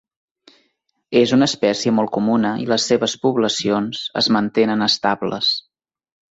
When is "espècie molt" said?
1.49-2.13